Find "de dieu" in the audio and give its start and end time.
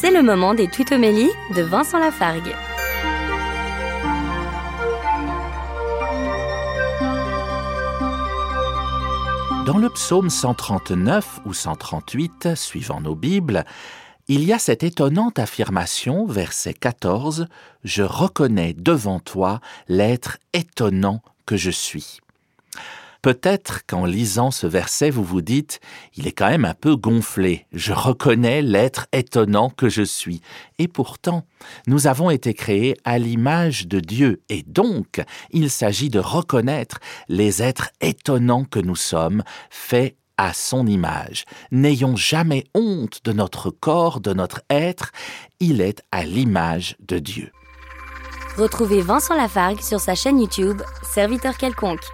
33.86-34.40, 47.00-47.52